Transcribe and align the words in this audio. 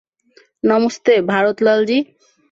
Namaste, 0.63 1.13
Bharat 1.31 1.57
Lalji. 1.61 1.99